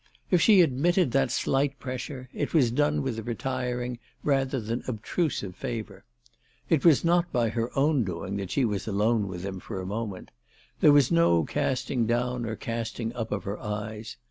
[0.31, 5.55] If she admitted that slight pressure, it was done with a retiring rather than obtrusive
[5.55, 6.03] favour.
[6.71, 9.85] It was not by her own doing that she was alone with him for a
[9.85, 10.31] mo ment.
[10.79, 14.17] There was no casting down or casting up of her eyes.